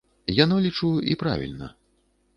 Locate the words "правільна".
1.25-1.73